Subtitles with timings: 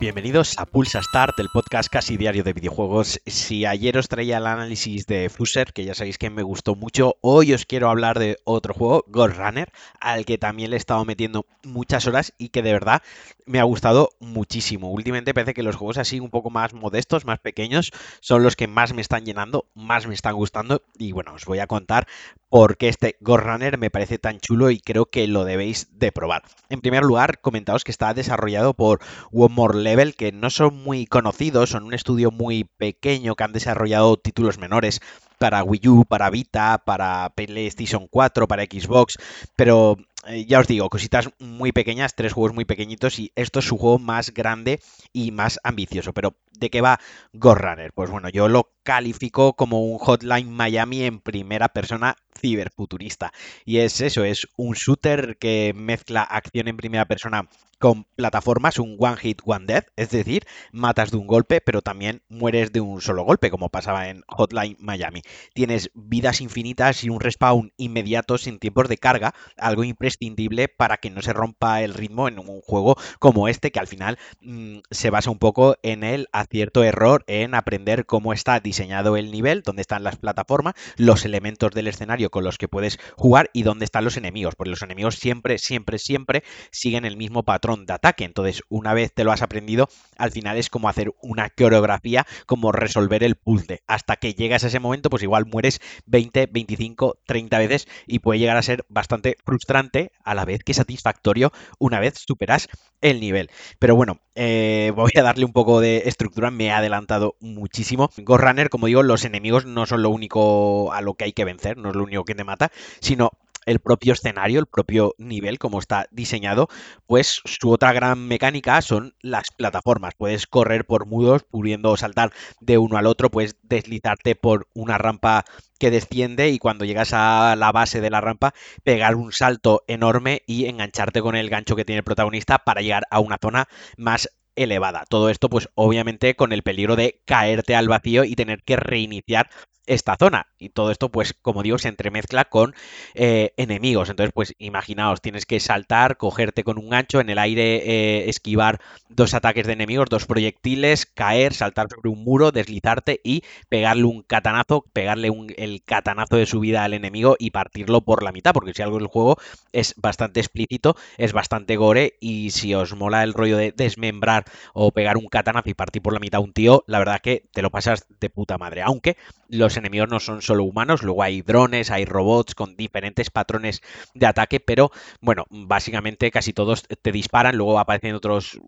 [0.00, 3.20] Bienvenidos a Pulsa Start, el podcast casi diario de videojuegos.
[3.26, 7.16] Si ayer os traía el análisis de Fuser, que ya sabéis que me gustó mucho,
[7.20, 9.70] hoy os quiero hablar de otro juego, Ghost Runner,
[10.00, 13.02] al que también le he estado metiendo muchas horas y que de verdad
[13.44, 14.90] me ha gustado muchísimo.
[14.90, 18.68] Últimamente parece que los juegos así un poco más modestos, más pequeños, son los que
[18.68, 22.06] más me están llenando, más me están gustando y bueno, os voy a contar
[22.50, 23.46] por qué este Ghost
[23.78, 26.42] me parece tan chulo y creo que lo debéis de probar.
[26.68, 29.00] En primer lugar, comentaos que está desarrollado por
[29.32, 33.52] One More Level, que no son muy conocidos, son un estudio muy pequeño que han
[33.52, 35.00] desarrollado títulos menores
[35.38, 39.16] para Wii U, para Vita, para PlayStation 4, para Xbox,
[39.56, 39.96] pero
[40.26, 43.78] eh, ya os digo, cositas muy pequeñas, tres juegos muy pequeñitos y esto es su
[43.78, 44.80] juego más grande
[45.12, 46.12] y más ambicioso.
[46.12, 47.00] Pero, ¿de qué va
[47.32, 47.92] Ghost Runner?
[47.92, 53.32] Pues bueno, yo lo califico como un Hotline Miami en primera persona ciberfuturista.
[53.64, 58.96] Y es eso, es un shooter que mezcla acción en primera persona con plataformas, un
[58.98, 63.00] one hit, one death, es decir, matas de un golpe, pero también mueres de un
[63.00, 65.22] solo golpe, como pasaba en Hotline Miami.
[65.54, 71.10] Tienes vidas infinitas y un respawn inmediato sin tiempos de carga, algo imprescindible para que
[71.10, 75.10] no se rompa el ritmo en un juego como este, que al final mmm, se
[75.10, 79.82] basa un poco en el acierto error en aprender cómo está diseñado el nivel, dónde
[79.82, 84.04] están las plataformas, los elementos del escenario con los que puedes jugar y dónde están
[84.04, 88.24] los enemigos, porque los enemigos siempre, siempre, siempre siguen el mismo patrón de ataque.
[88.24, 92.72] Entonces, una vez te lo has aprendido, al final es como hacer una coreografía, como
[92.72, 93.82] resolver el puzzle.
[93.86, 98.40] Hasta que llegas a ese momento, pues igual mueres 20, 25, 30 veces y puede
[98.40, 102.68] llegar a ser bastante frustrante a la vez que satisfactorio una vez superas
[103.00, 103.50] el nivel.
[103.78, 108.10] Pero bueno, eh, voy a darle un poco de estructura, me he adelantado muchísimo.
[108.16, 111.44] Ghost Runner, como digo, los enemigos no son lo único a lo que hay que
[111.44, 113.30] vencer, no es lo único que te mata, sino
[113.66, 116.68] el propio escenario, el propio nivel, como está diseñado,
[117.06, 120.14] pues su otra gran mecánica son las plataformas.
[120.16, 125.44] Puedes correr por mudos, pudiendo saltar de uno al otro, puedes deslizarte por una rampa
[125.78, 128.54] que desciende y cuando llegas a la base de la rampa,
[128.84, 133.04] pegar un salto enorme y engancharte con el gancho que tiene el protagonista para llegar
[133.10, 133.66] a una zona
[133.96, 135.04] más elevada.
[135.08, 139.48] Todo esto, pues obviamente con el peligro de caerte al vacío y tener que reiniciar
[139.86, 140.46] esta zona.
[140.58, 142.74] Y todo esto, pues, como digo, se entremezcla con
[143.14, 144.08] eh, enemigos.
[144.10, 148.80] Entonces, pues, imaginaos, tienes que saltar, cogerte con un gancho, en el aire eh, esquivar
[149.08, 154.22] dos ataques de enemigos, dos proyectiles, caer, saltar sobre un muro, deslizarte y pegarle un
[154.22, 158.52] catanazo, pegarle un, el catanazo de su vida al enemigo y partirlo por la mitad.
[158.52, 159.36] Porque si algo del juego
[159.72, 162.14] es bastante explícito, es bastante gore.
[162.20, 166.12] Y si os mola el rollo de desmembrar o pegar un catanazo y partir por
[166.12, 168.82] la mitad a un tío, la verdad que te lo pasas de puta madre.
[168.82, 169.16] Aunque
[169.48, 173.80] los enemigos no son solo humanos, luego hay drones, hay robots con diferentes patrones
[174.14, 178.60] de ataque, pero bueno, básicamente casi todos te disparan, luego aparecen otros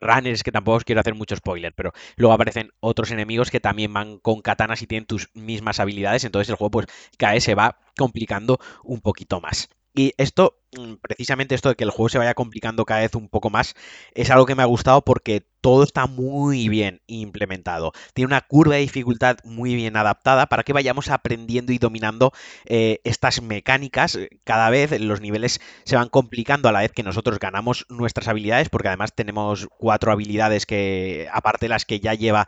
[0.00, 3.92] Runners, que tampoco os quiero hacer mucho spoiler, pero luego aparecen otros enemigos que también
[3.92, 6.86] van con katanas y tienen tus mismas habilidades, entonces el juego pues
[7.18, 9.68] cada vez se va complicando un poquito más.
[9.94, 13.28] Y esto, mm, precisamente esto de que el juego se vaya complicando cada vez un
[13.28, 13.74] poco más,
[14.14, 17.92] es algo que me ha gustado porque todo está muy bien implementado.
[18.12, 22.32] Tiene una curva de dificultad muy bien adaptada para que vayamos aprendiendo y dominando
[22.66, 24.18] eh, estas mecánicas.
[24.44, 28.68] Cada vez los niveles se van complicando a la vez que nosotros ganamos nuestras habilidades,
[28.68, 32.46] porque además tenemos cuatro habilidades que, aparte las que ya lleva,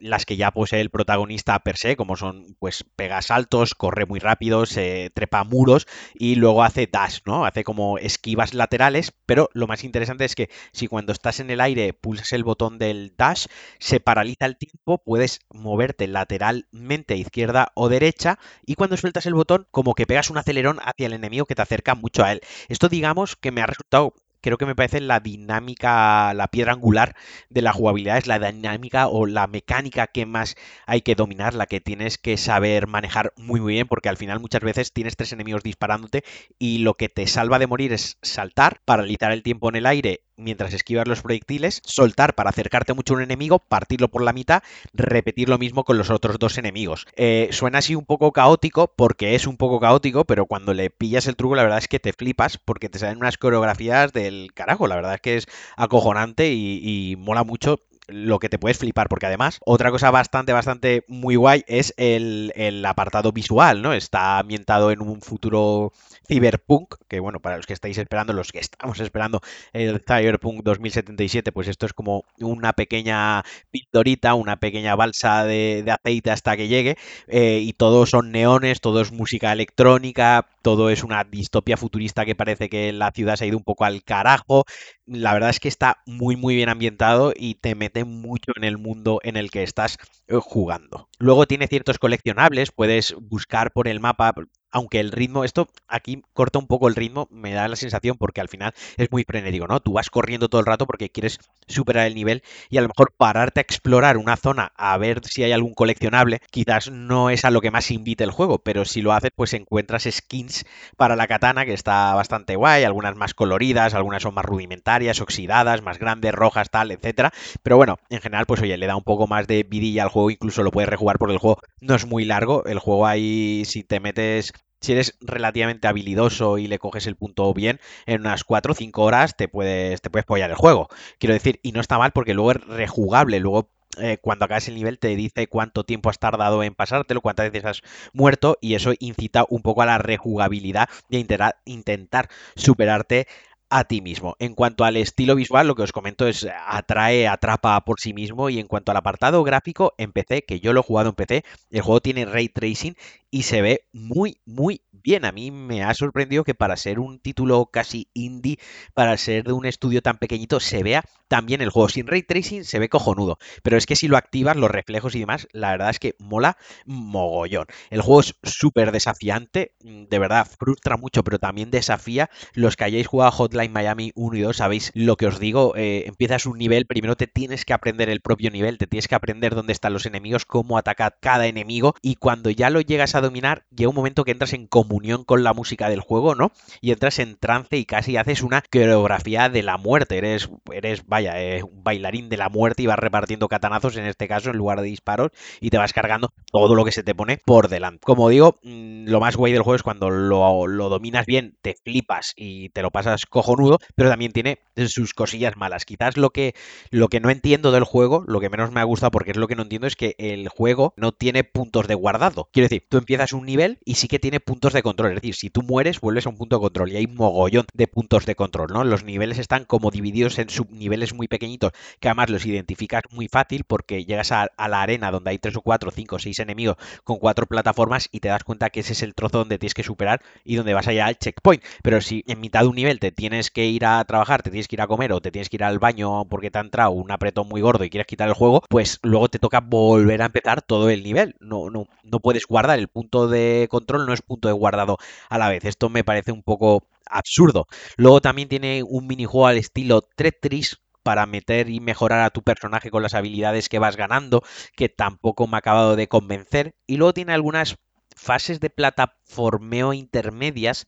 [0.00, 4.20] las que ya posee el protagonista per se, como son, pues, pega saltos, corre muy
[4.20, 7.46] rápido, se trepa muros y luego hace dash, ¿no?
[7.46, 11.62] Hace como esquivas laterales, pero lo más interesante es que si cuando estás en el
[11.62, 13.46] aire pulsas el botón del dash,
[13.78, 19.66] se paraliza el tiempo, puedes moverte lateralmente izquierda o derecha y cuando sueltas el botón
[19.70, 22.40] como que pegas un acelerón hacia el enemigo que te acerca mucho a él.
[22.68, 27.14] Esto digamos que me ha resultado creo que me parece la dinámica, la piedra angular
[27.48, 31.66] de la jugabilidad, es la dinámica o la mecánica que más hay que dominar, la
[31.66, 35.32] que tienes que saber manejar muy muy bien, porque al final muchas veces tienes tres
[35.32, 36.24] enemigos disparándote
[36.58, 40.24] y lo que te salva de morir es saltar, paralizar el tiempo en el aire
[40.42, 44.62] mientras esquivas los proyectiles, soltar para acercarte mucho a un enemigo, partirlo por la mitad,
[44.92, 47.06] repetir lo mismo con los otros dos enemigos.
[47.16, 51.26] Eh, suena así un poco caótico, porque es un poco caótico, pero cuando le pillas
[51.26, 54.86] el truco, la verdad es que te flipas, porque te salen unas coreografías del carajo.
[54.86, 55.46] La verdad es que es
[55.76, 57.78] acojonante y, mola mucho
[58.08, 62.84] lo que te puedes flipar, porque además, otra cosa bastante, bastante muy guay es el,
[62.86, 63.92] apartado visual, ¿no?
[63.92, 65.92] Está ambientado en un futuro
[66.26, 69.40] Cyberpunk, que bueno, para los que estáis esperando, los que estamos esperando
[69.72, 75.90] el Cyberpunk 2077, pues esto es como una pequeña pildorita, una pequeña balsa de, de
[75.92, 76.96] aceite hasta que llegue,
[77.28, 82.34] eh, y todo son neones, todo es música electrónica, todo es una distopia futurista que
[82.34, 84.64] parece que la ciudad se ha ido un poco al carajo,
[85.06, 88.78] la verdad es que está muy muy bien ambientado y te mete mucho en el
[88.78, 89.98] mundo en el que estás
[90.28, 91.08] eh, jugando.
[91.18, 94.32] Luego tiene ciertos coleccionables, puedes buscar por el mapa
[94.72, 98.40] aunque el ritmo, esto aquí corta un poco el ritmo, me da la sensación porque
[98.40, 99.80] al final es muy frenético, ¿no?
[99.80, 101.38] Tú vas corriendo todo el rato porque quieres
[101.68, 105.44] superar el nivel y a lo mejor pararte a explorar una zona a ver si
[105.44, 109.02] hay algún coleccionable, quizás no es a lo que más invite el juego, pero si
[109.02, 110.64] lo haces pues encuentras skins
[110.96, 115.82] para la katana que está bastante guay, algunas más coloridas, algunas son más rudimentarias, oxidadas,
[115.82, 117.32] más grandes, rojas, tal, etcétera,
[117.62, 120.30] pero bueno, en general pues oye, le da un poco más de vidilla al juego,
[120.30, 123.84] incluso lo puedes rejugar porque el juego no es muy largo, el juego ahí si
[123.84, 124.52] te metes
[124.82, 129.02] si eres relativamente habilidoso y le coges el punto bien, en unas 4 o 5
[129.02, 130.88] horas te puedes, te puedes pollar el juego.
[131.18, 134.74] Quiero decir, y no está mal porque luego es rejugable, luego eh, cuando acabas el
[134.74, 137.82] nivel te dice cuánto tiempo has tardado en pasártelo, cuántas veces has
[138.14, 141.18] muerto y eso incita un poco a la rejugabilidad de
[141.66, 143.26] intentar superarte
[143.72, 144.36] a ti mismo.
[144.38, 148.50] En cuanto al estilo visual, lo que os comento es atrae, atrapa por sí mismo
[148.50, 151.42] y en cuanto al apartado gráfico, en PC, que yo lo he jugado en PC,
[151.70, 152.94] el juego tiene ray tracing
[153.30, 155.24] y se ve muy, muy bien.
[155.24, 158.58] A mí me ha sorprendido que para ser un título casi indie,
[158.92, 161.88] para ser de un estudio tan pequeñito, se vea también el juego.
[161.88, 165.20] Sin ray tracing se ve cojonudo, pero es que si lo activas, los reflejos y
[165.20, 167.68] demás, la verdad es que mola mogollón.
[167.88, 172.28] El juego es súper desafiante, de verdad, frustra mucho, pero también desafía.
[172.52, 175.74] Los que hayáis jugado Hotline Miami 1 y 2, sabéis lo que os digo.
[175.76, 179.14] Eh, empiezas un nivel, primero te tienes que aprender el propio nivel, te tienes que
[179.14, 183.20] aprender dónde están los enemigos, cómo atacar cada enemigo, y cuando ya lo llegas a
[183.20, 186.52] dominar, llega un momento que entras en comunión con la música del juego, ¿no?
[186.80, 190.18] Y entras en trance y casi haces una coreografía de la muerte.
[190.18, 194.28] Eres, eres vaya, eh, un bailarín de la muerte y vas repartiendo catanazos, en este
[194.28, 195.30] caso, en lugar de disparos,
[195.60, 198.00] y te vas cargando todo lo que se te pone por delante.
[198.04, 201.74] Como digo, mm, lo más guay del juego es cuando lo, lo dominas bien, te
[201.74, 205.84] flipas y te lo pasas cojonudo, pero también tiene sus cosillas malas.
[205.84, 206.54] Quizás lo que,
[206.90, 209.48] lo que no entiendo del juego, lo que menos me ha gustado, porque es lo
[209.48, 212.48] que no entiendo, es que el juego no tiene puntos de guardado.
[212.52, 215.10] Quiero decir, tú empiezas un nivel y sí que tiene puntos de control.
[215.10, 217.86] Es decir, si tú mueres, vuelves a un punto de control y hay mogollón de
[217.86, 218.84] puntos de control, ¿no?
[218.84, 223.64] Los niveles están como divididos en subniveles muy pequeñitos, que además los identificas muy fácil
[223.64, 227.46] porque llegas a, la arena donde hay tres o cuatro, cinco, seis enemigos con cuatro
[227.46, 230.56] plataformas y te das cuenta que ese es el trozo donde tienes que superar y
[230.56, 231.62] donde vas allá al checkpoint.
[231.82, 234.68] Pero si en mitad de un nivel te tienes que ir a trabajar, te tienes
[234.68, 236.90] que ir a comer o te tienes que ir al baño porque te ha entrado
[236.92, 240.26] un apretón muy gordo y quieres quitar el juego, pues luego te toca volver a
[240.26, 241.34] empezar todo el nivel.
[241.40, 244.98] No, no, no puedes guardar el punto de control, no es punto de guardado
[245.28, 245.64] a la vez.
[245.64, 247.66] Esto me parece un poco absurdo.
[247.96, 252.90] Luego también tiene un minijuego al estilo Tetris para meter y mejorar a tu personaje
[252.90, 254.42] con las habilidades que vas ganando,
[254.76, 256.74] que tampoco me ha acabado de convencer.
[256.86, 257.76] Y luego tiene algunas
[258.16, 260.86] fases de plataformeo intermedias,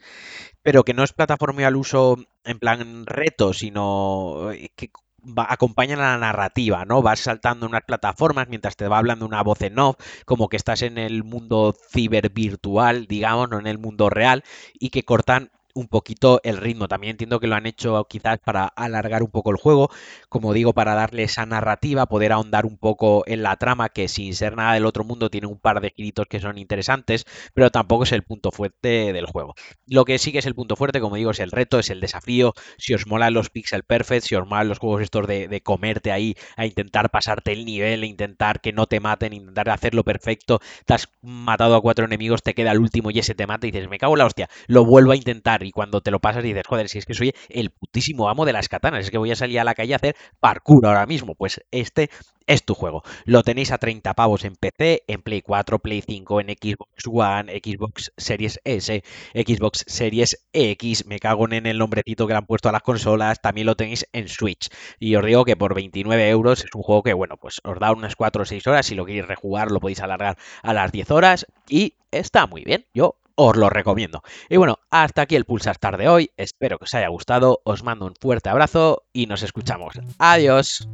[0.63, 4.91] pero que no es plataformeo al uso en plan reto, sino eh, que
[5.37, 7.03] acompañan a la narrativa, ¿no?
[7.03, 10.83] Vas saltando unas plataformas mientras te va hablando una voz en off, como que estás
[10.83, 14.45] en el mundo cibervirtual, digamos, no en el mundo real,
[14.75, 16.89] y que cortan un poquito el ritmo.
[16.89, 19.91] También entiendo que lo han hecho quizás para alargar un poco el juego,
[20.29, 24.35] como digo, para darle esa narrativa, poder ahondar un poco en la trama, que sin
[24.35, 28.05] ser nada del otro mundo tiene un par de giritos que son interesantes, pero tampoco
[28.05, 29.55] es el punto fuerte del juego.
[29.87, 32.01] Lo que sí que es el punto fuerte, como digo, es el reto, es el
[32.01, 32.55] desafío.
[32.79, 36.13] Si os molan los pixel perfect, si os molan los juegos estos de, de comerte
[36.13, 40.61] ahí, a intentar pasarte el nivel, a intentar que no te maten, intentar hacerlo perfecto,
[40.87, 43.71] te has matado a cuatro enemigos, te queda el último y ese te mata y
[43.71, 46.45] dices, me cago en la hostia, lo vuelvo a intentar y cuando te lo pasas
[46.45, 49.19] y dices, joder, si es que soy el putísimo amo de las katanas, es que
[49.19, 52.11] voy a salir a la calle a hacer parkour ahora mismo, pues este
[52.47, 53.03] es tu juego.
[53.25, 57.53] Lo tenéis a 30 pavos en PC, en Play 4, Play 5, en Xbox One,
[57.53, 59.03] Xbox Series S,
[59.35, 63.41] Xbox Series X, me cago en el nombrecito que le han puesto a las consolas,
[63.41, 64.69] también lo tenéis en Switch.
[64.99, 67.93] Y os digo que por 29 euros es un juego que, bueno, pues os da
[67.93, 71.11] unas 4 o 6 horas, si lo queréis rejugar lo podéis alargar a las 10
[71.11, 72.87] horas y está muy bien.
[72.95, 74.23] Yo os lo recomiendo.
[74.49, 76.31] Y bueno, hasta aquí el Pulsar Star de hoy.
[76.37, 77.61] Espero que os haya gustado.
[77.65, 79.99] Os mando un fuerte abrazo y nos escuchamos.
[80.19, 80.89] Adiós.